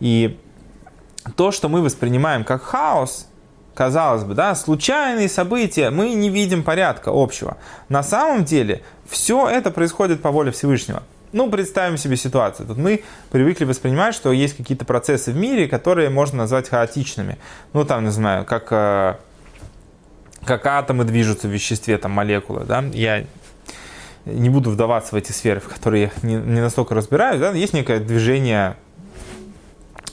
И 0.00 0.38
то, 1.36 1.50
что 1.50 1.68
мы 1.68 1.82
воспринимаем 1.82 2.44
как 2.44 2.62
хаос, 2.62 3.26
казалось 3.76 4.24
бы, 4.24 4.34
да, 4.34 4.54
случайные 4.54 5.28
события, 5.28 5.90
мы 5.90 6.14
не 6.14 6.30
видим 6.30 6.62
порядка 6.62 7.10
общего. 7.12 7.58
На 7.88 8.02
самом 8.02 8.44
деле 8.44 8.82
все 9.08 9.48
это 9.48 9.70
происходит 9.70 10.22
по 10.22 10.30
воле 10.30 10.50
Всевышнего. 10.50 11.02
Ну, 11.32 11.50
представим 11.50 11.98
себе 11.98 12.16
ситуацию. 12.16 12.66
Тут 12.66 12.78
мы 12.78 13.02
привыкли 13.30 13.64
воспринимать, 13.64 14.14
что 14.14 14.32
есть 14.32 14.56
какие-то 14.56 14.84
процессы 14.84 15.32
в 15.32 15.36
мире, 15.36 15.68
которые 15.68 16.08
можно 16.08 16.38
назвать 16.38 16.68
хаотичными. 16.68 17.36
Ну, 17.74 17.84
там, 17.84 18.04
не 18.04 18.10
знаю, 18.10 18.46
как 18.46 18.68
э, 18.70 19.16
как 20.46 20.64
атомы 20.66 21.04
движутся 21.04 21.48
в 21.48 21.50
веществе, 21.50 21.98
там 21.98 22.12
молекулы, 22.12 22.64
да, 22.64 22.82
я 22.92 23.24
не 24.24 24.48
буду 24.48 24.70
вдаваться 24.70 25.14
в 25.14 25.18
эти 25.18 25.32
сферы, 25.32 25.60
в 25.60 25.68
которые 25.68 26.04
я 26.22 26.28
не, 26.28 26.36
не 26.36 26.60
настолько 26.60 26.94
разбираюсь, 26.94 27.40
да, 27.40 27.50
есть 27.50 27.74
некое 27.74 28.00
движение 28.00 28.76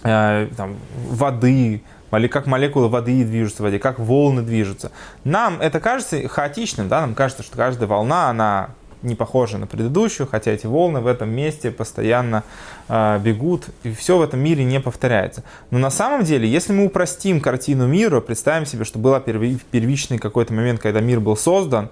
э, 0.03 0.49
там, 0.57 0.75
воды, 1.07 1.83
как 2.27 2.45
молекулы 2.47 2.89
воды 2.89 3.23
движутся 3.23 3.63
в 3.63 3.65
воде, 3.65 3.79
как 3.79 3.99
волны 3.99 4.41
движутся. 4.41 4.91
Нам 5.23 5.59
это 5.61 5.79
кажется 5.79 6.27
хаотичным, 6.27 6.87
да, 6.87 7.01
нам 7.01 7.15
кажется, 7.15 7.43
что 7.43 7.57
каждая 7.57 7.87
волна, 7.87 8.29
она 8.29 8.69
не 9.03 9.15
похожа 9.15 9.57
на 9.57 9.67
предыдущую, 9.67 10.27
хотя 10.27 10.51
эти 10.51 10.65
волны 10.65 11.01
в 11.01 11.07
этом 11.07 11.29
месте 11.29 11.71
постоянно 11.71 12.43
э, 12.87 13.19
бегут, 13.19 13.65
и 13.83 13.93
все 13.93 14.17
в 14.17 14.21
этом 14.21 14.39
мире 14.39 14.63
не 14.63 14.79
повторяется. 14.79 15.43
Но 15.71 15.77
на 15.77 15.89
самом 15.89 16.23
деле, 16.23 16.47
если 16.49 16.73
мы 16.73 16.85
упростим 16.85 17.41
картину 17.41 17.85
мира, 17.85 18.21
представим 18.21 18.65
себе, 18.65 18.85
что 18.85 18.99
был 18.99 19.19
первичный 19.19 20.17
какой-то 20.17 20.53
момент, 20.53 20.79
когда 20.79 21.01
мир 21.01 21.19
был 21.19 21.35
создан, 21.35 21.89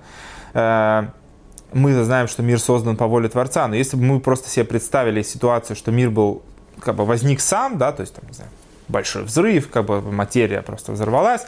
э, 0.53 1.03
мы 1.73 2.03
знаем, 2.03 2.27
что 2.27 2.43
мир 2.43 2.59
создан 2.59 2.97
по 2.97 3.07
воле 3.07 3.29
Творца, 3.29 3.67
но 3.67 3.75
если 3.75 3.97
бы 3.97 4.03
мы 4.03 4.19
просто 4.19 4.49
себе 4.49 4.65
представили 4.65 5.21
ситуацию, 5.21 5.75
что 5.75 5.91
мир 5.91 6.09
был, 6.09 6.41
как 6.79 6.95
бы 6.95 7.05
возник 7.05 7.41
сам, 7.41 7.77
да, 7.77 7.91
то 7.91 8.01
есть, 8.01 8.13
там, 8.13 8.27
не 8.27 8.33
знаю, 8.33 8.51
большой 8.91 9.23
взрыв, 9.23 9.69
как 9.69 9.85
бы 9.85 10.01
материя 10.01 10.61
просто 10.61 10.91
взорвалась, 10.91 11.47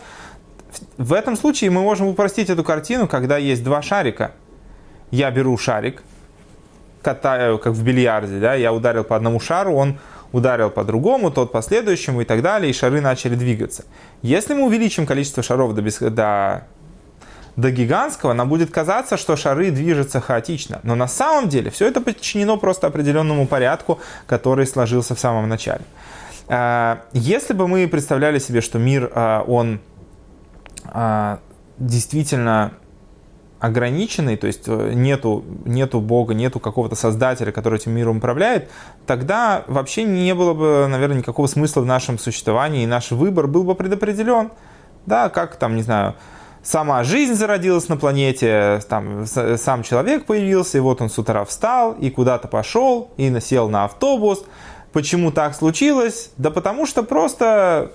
в 0.98 1.14
этом 1.14 1.36
случае 1.36 1.70
мы 1.70 1.82
можем 1.82 2.08
упростить 2.08 2.50
эту 2.50 2.64
картину, 2.64 3.08
когда 3.08 3.38
есть 3.38 3.64
два 3.64 3.82
шарика– 3.82 4.32
я 5.14 5.30
беру 5.30 5.56
шарик, 5.60 6.02
катаю, 7.04 7.60
как 7.60 7.74
в 7.74 7.84
бильярде, 7.84 8.40
да, 8.40 8.56
я 8.56 8.74
ударил 8.74 9.04
по 9.04 9.16
одному 9.16 9.40
шару, 9.40 9.76
он 9.76 10.00
ударил 10.32 10.72
по 10.72 10.84
другому, 10.84 11.30
тот 11.30 11.52
по 11.52 11.62
следующему 11.62 12.22
и 12.22 12.26
так 12.26 12.42
далее, 12.42 12.72
и 12.72 12.74
шары 12.74 13.00
начали 13.00 13.36
двигаться. 13.36 13.86
Если 14.24 14.56
мы 14.56 14.66
увеличим 14.66 15.06
количество 15.06 15.44
шаров 15.44 15.76
до, 15.76 15.84
бес... 15.84 16.00
до... 16.00 16.66
до 17.56 17.70
гигантского, 17.70 18.34
нам 18.34 18.50
будет 18.50 18.72
казаться, 18.72 19.16
что 19.16 19.36
шары 19.36 19.70
движутся 19.70 20.20
хаотично. 20.20 20.80
Но 20.82 20.96
на 20.96 21.08
самом 21.08 21.48
деле 21.48 21.70
все 21.70 21.86
это 21.88 22.02
подчинено 22.02 22.58
просто 22.58 22.88
определенному 22.88 23.46
порядку, 23.46 24.00
который 24.26 24.66
сложился 24.66 25.14
в 25.14 25.20
самом 25.20 25.48
начале. 25.48 25.84
А, 26.48 27.06
если 27.14 27.54
бы 27.54 27.68
мы 27.68 27.88
представляли 27.88 28.40
себе, 28.40 28.62
что 28.62 28.80
мир, 28.80 29.12
а, 29.14 29.44
он 29.48 29.80
а, 30.86 31.40
действительно 31.78 32.74
ограниченный, 33.64 34.36
то 34.36 34.46
есть 34.46 34.64
э, 34.68 34.92
нету, 34.94 35.46
нету 35.64 36.02
Бога, 36.02 36.34
нету 36.34 36.60
какого-то 36.60 36.96
создателя, 36.96 37.54
который 37.54 37.80
этим 37.80 37.94
миром 37.94 38.18
управляет, 38.18 38.70
тогда 39.08 39.64
вообще 39.68 40.04
не 40.04 40.36
было 40.36 40.54
бы, 40.54 40.86
наверное, 40.90 41.20
никакого 41.20 41.48
смысла 41.48 41.80
в 41.80 41.86
нашем 41.86 42.20
существовании, 42.20 42.84
и 42.84 42.86
наш 42.86 43.12
выбор 43.12 43.48
был 43.48 43.64
бы 43.64 43.74
предопределен. 43.74 44.52
Да, 45.06 45.30
как 45.30 45.56
там, 45.56 45.78
не 45.78 45.82
знаю, 45.82 46.16
сама 46.62 47.04
жизнь 47.04 47.36
зародилась 47.36 47.88
на 47.88 47.96
планете, 47.96 48.82
там 48.90 49.26
сам 49.26 49.84
человек 49.84 50.26
появился, 50.26 50.78
и 50.78 50.82
вот 50.82 51.02
он 51.02 51.10
с 51.10 51.18
утра 51.18 51.46
встал 51.46 51.94
и 51.94 52.10
куда-то 52.10 52.50
пошел, 52.50 53.12
и 53.16 53.30
насел 53.30 53.70
на 53.70 53.86
автобус. 53.86 54.44
Почему 54.94 55.32
так 55.32 55.56
случилось? 55.56 56.30
Да 56.38 56.52
потому 56.52 56.86
что 56.86 57.02
просто 57.02 57.92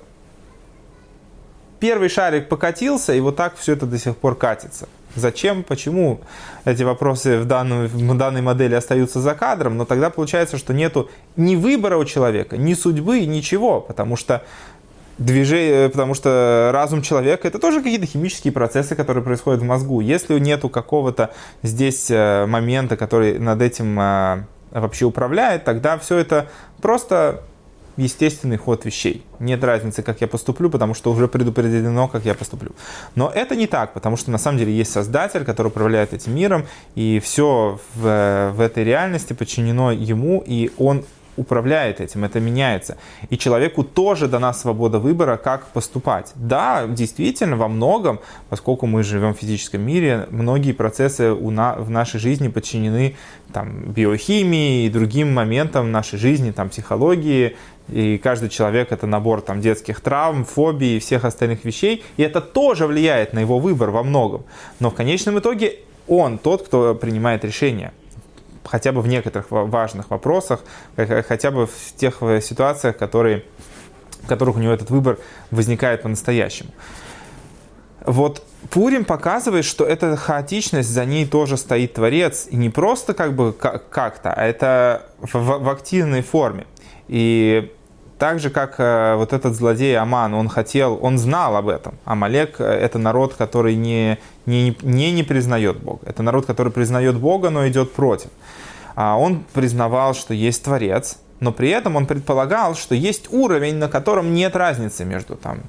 первый 1.79 2.09
шарик 2.09 2.49
покатился, 2.49 3.15
и 3.15 3.21
вот 3.21 3.37
так 3.37 3.57
все 3.57 3.75
это 3.75 3.87
до 3.87 3.99
сих 3.99 4.17
пор 4.17 4.35
катится. 4.35 4.89
Зачем, 5.15 5.63
почему 5.63 6.21
эти 6.65 6.83
вопросы 6.83 7.39
в, 7.39 7.45
данную, 7.45 7.89
в 7.89 8.17
данной 8.17 8.43
модели 8.43 8.75
остаются 8.75 9.21
за 9.21 9.35
кадром, 9.35 9.77
но 9.77 9.85
тогда 9.85 10.11
получается, 10.11 10.59
что 10.59 10.75
нету 10.75 11.09
ни 11.37 11.57
выбора 11.57 11.97
у 11.97 12.05
человека, 12.05 12.57
ни 12.57 12.75
судьбы, 12.75 13.25
ничего, 13.27 13.81
потому 13.81 14.17
что 14.17 14.43
движение, 15.19 15.89
потому 15.89 16.15
что 16.15 16.71
разум 16.73 17.03
человека 17.03 17.49
это 17.49 17.59
тоже 17.59 17.81
какие-то 17.81 18.07
химические 18.07 18.53
процессы, 18.53 18.95
которые 18.95 19.25
происходят 19.25 19.61
в 19.61 19.65
мозгу. 19.65 20.01
Если 20.01 20.39
нету 20.39 20.69
какого-то 20.69 21.31
здесь 21.63 22.11
э, 22.11 22.47
момента, 22.47 22.97
который 22.97 23.39
над 23.39 23.63
этим 23.63 23.99
э, 23.99 24.45
вообще 24.71 25.05
управляет, 25.05 25.65
тогда 25.65 25.99
все 25.99 26.19
это 26.19 26.49
просто 26.81 27.43
естественный 27.99 28.57
ход 28.57 28.85
вещей. 28.85 29.25
Нет 29.41 29.63
разницы, 29.65 30.03
как 30.03 30.21
я 30.21 30.29
поступлю, 30.29 30.71
потому 30.71 30.95
что 30.95 31.11
уже 31.11 31.27
предопределено, 31.27 32.09
как 32.09 32.25
я 32.25 32.35
поступлю. 32.35 32.71
Но 33.17 33.31
это 33.35 33.57
не 33.57 33.67
так, 33.67 33.93
потому 33.93 34.17
что 34.17 34.31
на 34.31 34.39
самом 34.39 34.59
деле 34.59 34.73
есть 34.73 34.93
Создатель, 34.93 35.45
который 35.45 35.69
управляет 35.69 36.15
этим 36.15 36.35
миром, 36.35 36.67
и 36.95 37.21
все 37.21 37.81
в, 37.95 38.53
в 38.55 38.61
этой 38.61 38.85
реальности 38.85 39.33
подчинено 39.33 39.91
ему, 39.91 40.43
и 40.47 40.71
он 40.79 41.05
управляет 41.39 42.01
этим, 42.01 42.25
это 42.25 42.41
меняется. 42.41 42.99
И 43.31 43.39
человеку 43.39 43.85
тоже 43.85 44.29
дана 44.29 44.53
свобода 44.53 44.99
выбора, 44.99 45.37
как 45.37 45.69
поступать. 45.69 46.33
Да, 46.35 46.87
действительно, 46.87 47.57
во 47.57 47.69
многом, 47.69 48.21
поскольку 48.49 48.87
мы 48.87 49.03
живем 49.03 49.35
в 49.35 49.39
физическом 49.39 49.83
мире, 49.83 50.27
многие 50.31 50.73
процессы 50.73 51.33
у 51.33 51.51
на, 51.51 51.75
в 51.77 51.91
нашей 51.91 52.21
жизни 52.21 52.49
подчинены 52.49 53.17
там, 53.53 53.93
биохимии 53.93 54.85
и 54.85 54.91
другим 54.91 55.33
моментам 55.33 55.93
нашей 55.93 56.19
жизни, 56.19 56.51
там, 56.51 56.69
психологии, 56.69 57.57
и 57.89 58.19
каждый 58.19 58.49
человек 58.51 58.93
это 58.93 59.07
набор 59.07 59.41
там, 59.41 59.61
детских 59.61 60.01
травм, 60.01 60.45
фобий 60.45 60.97
и 60.97 60.99
всех 60.99 61.25
остальных 61.25 61.65
вещей. 61.65 62.05
И 62.17 62.23
это 62.23 62.41
тоже 62.41 62.87
влияет 62.87 63.33
на 63.33 63.41
его 63.41 63.59
выбор 63.59 63.91
во 63.91 64.03
многом. 64.03 64.45
Но 64.81 64.91
в 64.91 64.95
конечном 64.95 65.39
итоге 65.39 65.79
он 66.07 66.39
тот, 66.39 66.67
кто 66.67 66.95
принимает 66.95 67.45
решение. 67.45 67.93
Хотя 68.71 68.93
бы 68.93 69.01
в 69.01 69.09
некоторых 69.09 69.47
важных 69.51 70.11
вопросах, 70.11 70.61
хотя 70.97 71.51
бы 71.51 71.67
в 71.67 71.97
тех 71.97 72.19
э, 72.23 72.41
ситуациях, 72.41 72.97
которые, 72.97 73.45
в 74.23 74.29
которых 74.29 74.57
у 74.57 74.59
него 74.59 74.73
этот 74.73 74.91
выбор 74.91 75.19
возникает 75.51 76.03
по-настоящему. 76.03 76.71
Вот 78.05 78.43
Пурим 78.71 79.05
показывает, 79.05 79.65
что 79.65 79.85
эта 79.85 80.17
хаотичность, 80.17 80.89
за 80.89 81.05
ней 81.05 81.27
тоже 81.27 81.57
стоит 81.57 81.95
Творец. 81.95 82.47
И 82.51 82.57
не 82.57 82.71
просто 82.71 83.15
как 83.15 83.35
бы 83.35 83.53
как-то, 83.53 84.33
а 84.33 84.45
это 84.45 85.07
в, 85.21 85.35
в 85.35 85.69
активной 85.69 86.23
форме. 86.23 86.67
И 87.07 87.73
так 88.19 88.41
же, 88.41 88.51
как 88.51 88.75
э, 88.79 89.15
вот 89.15 89.33
этот 89.33 89.55
злодей 89.55 89.97
Аман, 89.97 90.35
он 90.35 90.49
хотел, 90.49 90.99
он 91.01 91.19
знал 91.19 91.57
об 91.57 91.69
этом. 91.69 91.95
Амалек– 92.05 92.57
это 92.61 92.99
народ, 92.99 93.35
который 93.35 93.77
не, 93.77 94.19
не, 94.45 94.77
не, 94.83 95.13
не 95.13 95.23
признает 95.23 95.79
Бога. 95.79 96.01
Это 96.05 96.23
народ, 96.23 96.45
который 96.47 96.73
признает 96.73 97.17
Бога, 97.17 97.51
но 97.51 97.67
идет 97.69 97.93
против. 97.93 98.31
А 98.97 99.17
он 99.17 99.45
признавал, 99.53 100.15
что 100.15 100.35
есть 100.35 100.65
Творец, 100.65 101.19
но 101.39 101.53
при 101.53 101.71
этом 101.71 101.95
он 101.95 102.07
предполагал, 102.07 102.75
что 102.75 102.97
есть 102.97 103.33
уровень, 103.33 103.77
на 103.77 103.89
котором 103.89 104.35
нет 104.35 104.57
разницы 104.57 105.05
между 105.05 105.37
там 105.37 105.61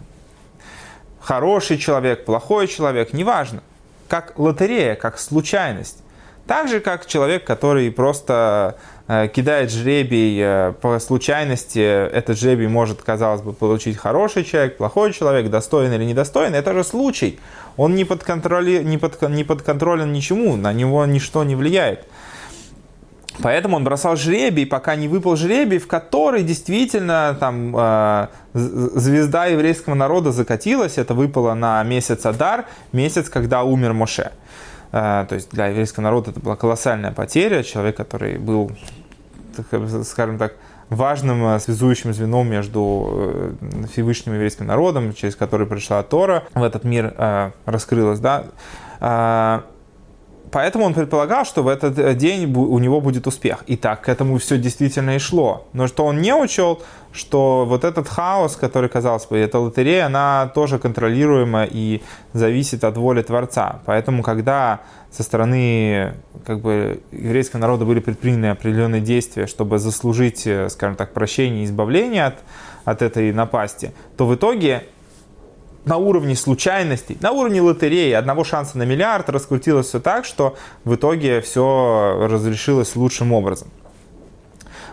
хороший 1.22 1.78
человек, 1.78 2.26
плохой 2.26 2.68
человек, 2.68 3.14
неважно. 3.14 3.62
Как 4.08 4.34
лотерея, 4.40 4.96
как 4.96 5.20
случайность. 5.20 6.02
Так 6.50 6.68
же, 6.68 6.82
как 6.82 7.06
человек, 7.06 7.46
который 7.46 7.90
просто 7.92 8.76
Э, 9.12 9.28
кидает 9.28 9.72
жребий 9.72 10.40
э, 10.40 10.74
по 10.82 11.00
случайности, 11.00 11.80
этот 11.80 12.38
жребий 12.38 12.68
может, 12.68 13.02
казалось 13.02 13.42
бы, 13.42 13.54
получить 13.54 13.98
хороший 13.98 14.44
человек, 14.44 14.78
плохой 14.78 15.14
человек, 15.14 15.50
достойный 15.50 15.96
или 15.96 16.04
недостойный. 16.04 16.60
Это 16.60 16.74
же 16.76 16.84
случай. 16.84 17.40
Он 17.76 17.96
не, 17.96 18.06
под 18.06 18.24
контроли, 18.24 18.84
не, 18.84 19.00
под, 19.00 19.20
не 19.30 19.44
подконтролен 19.44 20.14
ничему, 20.14 20.58
на 20.58 20.74
него 20.74 21.04
ничто 21.08 21.44
не 21.44 21.56
влияет. 21.56 22.06
Поэтому 23.42 23.78
он 23.78 23.84
бросал 23.84 24.16
жребий, 24.16 24.68
пока 24.68 24.96
не 24.96 25.08
выпал 25.08 25.36
жребий, 25.36 25.80
в 25.80 25.88
который 25.88 26.44
действительно 26.44 27.36
там 27.40 27.76
э, 27.76 28.28
звезда 28.54 29.48
еврейского 29.48 29.96
народа 29.96 30.32
закатилась. 30.32 31.00
Это 31.00 31.16
выпало 31.16 31.56
на 31.56 31.82
месяц 31.84 32.28
Адар, 32.28 32.66
месяц, 32.92 33.28
когда 33.28 33.64
умер 33.64 33.94
Моше. 33.94 34.34
Э, 34.92 35.26
то 35.28 35.36
есть 35.36 35.50
для 35.52 35.68
еврейского 35.68 36.04
народа 36.04 36.32
это 36.32 36.40
была 36.40 36.56
колоссальная 36.56 37.12
потеря. 37.12 37.64
Человек, 37.64 37.98
который 37.98 38.38
был, 38.38 38.72
скажем 40.04 40.38
так, 40.38 40.54
важным 40.90 41.46
э, 41.46 41.60
связующим 41.60 42.14
звеном 42.14 42.50
между 42.50 43.58
э, 43.62 43.86
Всевышним 43.92 44.34
еврейским 44.34 44.66
народом, 44.66 45.14
через 45.14 45.36
который 45.36 45.68
пришла 45.68 46.04
Тора 46.04 46.44
в 46.54 46.64
этот 46.64 46.84
мир, 46.84 47.14
э, 47.18 47.52
раскрылась. 47.66 48.20
Да? 48.20 48.46
Поэтому 50.52 50.86
он 50.86 50.94
предполагал, 50.94 51.46
что 51.46 51.64
в 51.64 51.68
этот 51.68 52.18
день 52.18 52.54
у 52.56 52.80
него 52.80 53.02
будет 53.02 53.28
успех. 53.28 53.64
И 53.68 53.76
так 53.76 54.02
к 54.02 54.10
этому 54.10 54.38
все 54.38 54.58
действительно 54.58 55.16
и 55.16 55.20
шло. 55.20 55.68
Но 55.74 55.88
что 55.88 56.06
он 56.06 56.22
не 56.22 56.34
учел, 56.34 56.82
что 57.12 57.66
вот 57.68 57.84
этот 57.84 58.08
хаос, 58.08 58.56
который, 58.56 58.90
казалось 58.90 59.26
бы, 59.26 59.38
эта 59.38 59.60
лотерея, 59.60 60.06
она 60.06 60.52
тоже 60.54 60.80
контролируема 60.80 61.66
и 61.66 62.02
зависит 62.34 62.84
от 62.84 62.98
воли 62.98 63.22
Творца. 63.22 63.82
Поэтому, 63.86 64.24
когда 64.24 64.82
со 65.12 65.24
стороны 65.24 66.14
как 66.46 66.62
бы, 66.62 67.02
еврейского 67.12 67.60
народа 67.60 67.86
были 67.86 68.00
предприняты 68.00 68.48
определенные 68.48 69.02
действия, 69.02 69.48
чтобы 69.48 69.80
заслужить, 69.80 70.46
э, 70.46 70.70
скажем 70.70 70.96
так, 70.96 71.14
прощение 71.14 71.64
и 71.64 71.66
избавление 71.66 72.26
от, 72.26 72.36
от 72.86 73.02
этой 73.02 73.34
напасти, 73.34 73.92
то 74.18 74.28
в 74.28 74.36
итоге 74.36 74.84
на 75.90 75.98
уровне 75.98 76.36
случайностей, 76.36 77.18
на 77.20 77.32
уровне 77.32 77.62
лотереи 77.62 78.12
одного 78.12 78.44
шанса 78.44 78.78
на 78.78 78.84
миллиард 78.84 79.28
раскрутилось 79.30 79.88
все 79.88 80.00
так, 80.00 80.24
что 80.24 80.56
в 80.84 80.94
итоге 80.94 81.42
все 81.42 82.28
разрешилось 82.30 82.96
лучшим 82.96 83.34
образом. 83.34 83.70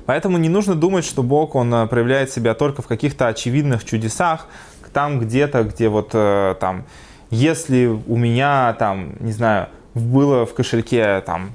Поэтому 0.06 0.38
не 0.38 0.48
нужно 0.48 0.74
думать, 0.74 1.04
что 1.04 1.22
Бог, 1.22 1.54
Он 1.54 1.74
э, 1.74 1.86
проявляет 1.86 2.30
себя 2.30 2.54
только 2.54 2.80
в 2.80 2.86
каких-то 2.86 3.28
очевидных 3.28 3.84
чудесах, 3.84 4.46
там 4.94 5.20
где-то, 5.20 5.64
где 5.64 5.90
вот 5.90 6.10
э, 6.14 6.54
там, 6.60 6.84
если 7.28 7.86
у 7.86 8.16
меня 8.16 8.74
там, 8.78 9.16
не 9.20 9.32
знаю, 9.32 9.68
было 9.92 10.46
в 10.46 10.54
кошельке 10.54 11.20
там 11.26 11.52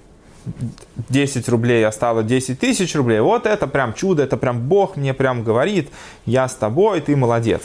10 1.09 1.49
рублей, 1.49 1.83
а 1.87 1.91
стало 1.91 2.21
10 2.21 2.59
тысяч 2.59 2.93
рублей, 2.95 3.21
вот 3.21 3.47
это 3.47 3.65
прям 3.65 3.95
чудо, 3.95 4.21
это 4.21 4.37
прям 4.37 4.59
Бог 4.67 4.97
мне 4.97 5.15
прям 5.15 5.43
говорит, 5.43 5.89
я 6.27 6.47
с 6.47 6.53
тобой, 6.53 7.01
ты 7.01 7.15
молодец. 7.15 7.61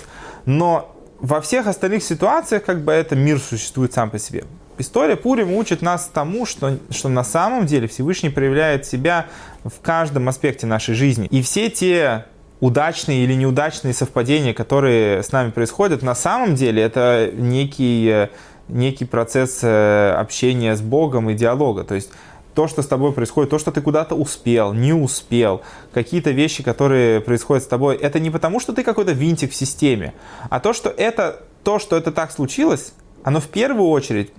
Но 0.47 0.96
во 1.21 1.41
всех 1.41 1.67
остальных 1.67 2.03
ситуациях 2.03 2.65
как 2.65 2.83
бы 2.85 2.93
это 2.93 3.17
мир 3.17 3.39
существует 3.39 3.93
сам 3.93 4.11
по 4.11 4.19
себе. 4.19 4.45
История 4.79 5.17
Пурим 5.17 5.53
учит 5.53 5.81
нас 5.81 6.11
тому, 6.13 6.45
что, 6.45 6.77
что 6.91 7.09
на 7.09 7.25
самом 7.25 7.67
деле 7.67 7.89
Всевышний 7.89 8.29
проявляет 8.29 8.85
себя 8.85 9.27
в 9.65 9.81
каждом 9.81 10.29
аспекте 10.29 10.67
нашей 10.67 10.95
жизни. 10.95 11.27
И 11.31 11.41
все 11.41 11.71
те 11.71 12.27
удачные 12.61 13.25
или 13.25 13.35
неудачные 13.35 13.95
совпадения, 13.95 14.53
которые 14.53 15.23
с 15.23 15.33
нами 15.33 15.51
происходят, 15.51 16.03
на 16.03 16.15
самом 16.15 16.55
деле 16.55 16.83
это 16.83 17.31
некий, 17.33 18.29
некий 18.69 19.05
процесс 19.07 19.61
э, 19.63 20.11
общения 20.13 20.77
с 20.77 20.81
Богом 20.81 21.31
и 21.31 21.35
диалога. 21.35 21.85
То 21.85 21.95
есть 21.95 22.11
то, 22.57 22.69
что 22.69 22.81
с 22.81 22.87
тобой 22.87 23.13
происходит, 23.13 23.51
то, 23.51 23.59
что 23.59 23.71
ты 23.71 23.83
куда-то 23.83 24.15
успел, 24.15 24.73
не 24.73 24.95
успел, 24.95 25.61
какие-то 25.93 26.31
вещи, 26.31 26.63
которые 26.63 27.21
происходят 27.21 27.63
с 27.63 27.67
тобой, 27.67 27.97
это 27.97 28.19
не 28.19 28.31
потому, 28.31 28.61
что 28.61 28.73
ты 28.73 28.83
какой-то 28.83 29.13
винтик 29.13 29.53
в 29.53 29.55
системе, 29.55 30.15
а 30.49 30.59
то, 30.59 30.73
что 30.73 30.89
это, 30.89 31.43
то, 31.63 31.79
что 31.79 31.97
это 31.97 32.13
так 32.13 32.33
случилось, 32.33 32.95
оно 33.23 33.41
в 33.41 33.49
первую 33.49 33.91
очередь 33.91 34.33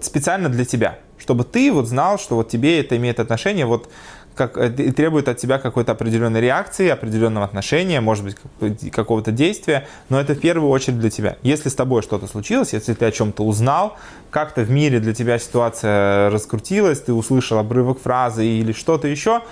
специально 0.00 0.48
для 0.48 0.64
тебя, 0.64 0.98
чтобы 1.18 1.44
ты 1.44 1.70
вот 1.70 1.88
знал, 1.88 2.18
что 2.18 2.36
вот 2.36 2.48
тебе 2.48 2.80
это 2.80 2.96
имеет 2.96 3.20
отношение, 3.20 3.66
вот 3.66 3.90
как, 4.34 4.56
э, 4.56 4.70
требует 4.70 5.28
от 5.28 5.38
тебя 5.38 5.58
какой-то 5.58 5.92
определенной 5.92 6.40
реакции, 6.40 6.88
определенного 6.88 7.46
отношения, 7.46 8.00
может 8.00 8.24
быть, 8.24 8.90
какого-то 8.90 9.32
действия, 9.32 9.86
но 10.08 10.20
это 10.20 10.34
в 10.34 10.40
первую 10.40 10.70
очередь 10.70 10.98
для 10.98 11.10
тебя. 11.10 11.36
Если 11.42 11.68
с 11.68 11.74
тобой 11.74 12.02
что-то 12.02 12.26
случилось, 12.26 12.72
если 12.72 12.94
ты 12.94 13.04
о 13.04 13.12
чем-то 13.12 13.44
узнал, 13.44 13.96
как-то 14.30 14.62
в 14.62 14.70
мире 14.70 15.00
для 15.00 15.14
тебя 15.14 15.38
ситуация 15.38 16.30
раскрутилась, 16.30 17.00
ты 17.00 17.12
услышал 17.12 17.58
обрывок 17.58 18.00
фразы 18.00 18.46
или 18.46 18.72
что-то 18.72 19.08
еще, 19.08 19.42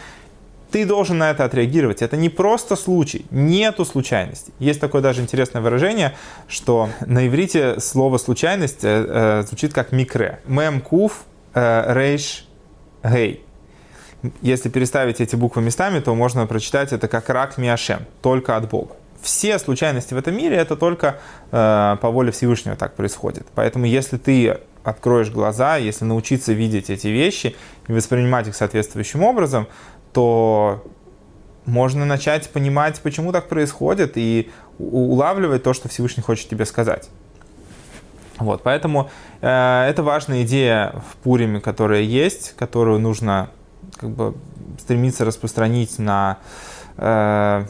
ты 0.70 0.86
должен 0.86 1.18
на 1.18 1.30
это 1.30 1.44
отреагировать. 1.44 2.00
Это 2.00 2.16
не 2.16 2.30
просто 2.30 2.76
случай, 2.76 3.26
нету 3.30 3.84
случайности. 3.84 4.52
Есть 4.58 4.80
такое 4.80 5.02
даже 5.02 5.20
интересное 5.20 5.60
выражение, 5.60 6.14
что 6.48 6.88
на 7.06 7.26
иврите 7.28 7.78
слово 7.78 8.16
случайность 8.16 8.82
э, 8.82 9.42
э 9.42 9.42
звучит 9.46 9.74
как 9.74 9.92
микре. 9.92 10.40
Мем 10.46 10.80
кув 10.80 11.24
рейш 11.54 12.48
гей. 13.04 13.44
Если 14.40 14.68
переставить 14.68 15.20
эти 15.20 15.34
буквы 15.36 15.62
местами, 15.62 16.00
то 16.00 16.14
можно 16.14 16.46
прочитать 16.46 16.92
это 16.92 17.08
как 17.08 17.28
рак 17.28 17.58
миашем, 17.58 18.06
только 18.22 18.56
от 18.56 18.68
Бога. 18.68 18.94
Все 19.20 19.58
случайности 19.58 20.14
в 20.14 20.16
этом 20.16 20.36
мире 20.36 20.56
это 20.56 20.76
только 20.76 21.18
э, 21.50 21.96
по 22.00 22.10
воле 22.10 22.32
Всевышнего 22.32 22.76
так 22.76 22.94
происходит. 22.94 23.46
Поэтому 23.54 23.86
если 23.86 24.16
ты 24.16 24.58
откроешь 24.84 25.30
глаза, 25.30 25.76
если 25.76 26.04
научиться 26.04 26.52
видеть 26.52 26.90
эти 26.90 27.08
вещи 27.08 27.56
и 27.86 27.92
воспринимать 27.92 28.48
их 28.48 28.56
соответствующим 28.56 29.22
образом, 29.22 29.68
то 30.12 30.84
можно 31.64 32.04
начать 32.04 32.50
понимать, 32.50 33.00
почему 33.00 33.32
так 33.32 33.48
происходит, 33.48 34.12
и 34.16 34.50
улавливать 34.78 35.62
то, 35.62 35.72
что 35.72 35.88
Всевышний 35.88 36.22
хочет 36.22 36.48
тебе 36.48 36.64
сказать. 36.64 37.08
Вот, 38.38 38.62
поэтому 38.62 39.10
э, 39.40 39.86
это 39.88 40.02
важная 40.02 40.42
идея 40.42 40.94
в 41.12 41.16
Пуриме, 41.16 41.60
которая 41.60 42.00
есть, 42.00 42.54
которую 42.56 42.98
нужно 42.98 43.50
как 43.96 44.10
бы 44.10 44.34
стремиться 44.78 45.24
распространить 45.24 45.98
на, 45.98 46.38
э, 46.96 47.64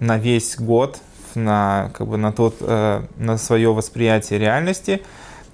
на 0.00 0.18
весь 0.18 0.56
год, 0.56 0.98
на, 1.34 1.90
как 1.94 2.06
бы, 2.06 2.16
на, 2.16 2.32
тот, 2.32 2.56
э, 2.60 3.02
на 3.16 3.38
свое 3.38 3.72
восприятие 3.72 4.38
реальности. 4.38 5.02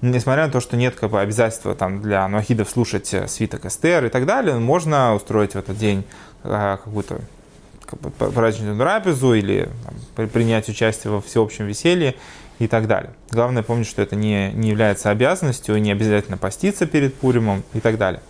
Несмотря 0.01 0.45
на 0.45 0.51
то, 0.51 0.61
что 0.61 0.77
нет 0.77 0.95
как 0.95 1.11
бы, 1.11 1.19
обязательства 1.19 1.75
там, 1.75 2.01
для 2.01 2.27
нуахидов 2.27 2.69
слушать 2.69 3.13
э, 3.13 3.27
свиток 3.27 3.65
Эстер 3.65 4.05
и 4.05 4.09
так 4.09 4.25
далее, 4.25 4.55
можно 4.55 5.13
устроить 5.13 5.53
в 5.53 5.55
этот 5.57 5.77
день 5.77 6.05
э, 6.43 6.77
какую-то 6.83 7.21
как 7.85 7.99
бы, 7.99 8.09
праздничную 8.09 8.77
трапезу 8.77 9.33
или 9.33 9.69
там, 10.15 10.29
принять 10.29 10.69
участие 10.69 11.11
во 11.11 11.21
всеобщем 11.21 11.65
веселье 11.65 12.15
и 12.59 12.67
так 12.67 12.87
далее. 12.87 13.11
Главное 13.31 13.63
помнить, 13.63 13.87
что 13.87 14.01
это 14.01 14.15
не, 14.15 14.51
не 14.53 14.69
является 14.69 15.09
обязанностью, 15.09 15.81
не 15.81 15.91
обязательно 15.91 16.37
поститься 16.37 16.85
перед 16.85 17.15
Пуримом 17.15 17.63
и 17.73 17.79
так 17.79 17.97
далее. 17.97 18.21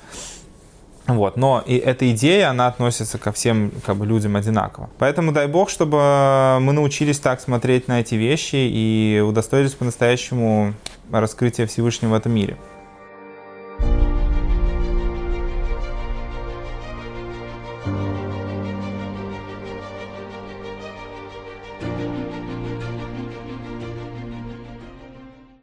Вот. 1.16 1.38
Но 1.38 1.64
и 1.66 1.76
эта 1.76 2.12
идея, 2.12 2.50
она 2.50 2.68
относится 2.68 3.18
ко 3.18 3.32
всем 3.32 3.72
как 3.86 3.96
бы, 3.96 4.06
людям 4.06 4.36
одинаково. 4.36 4.90
Поэтому 4.98 5.32
дай 5.32 5.48
бог, 5.48 5.70
чтобы 5.70 6.60
мы 6.62 6.74
научились 6.74 7.20
так 7.20 7.42
смотреть 7.42 7.88
на 7.88 8.02
эти 8.02 8.16
вещи 8.16 8.56
и 8.56 9.24
удостоились 9.26 9.74
по-настоящему 9.74 10.74
раскрытия 11.12 11.68
Всевышнего 11.68 12.12
в 12.12 12.14
этом 12.14 12.34
мире. 12.34 12.58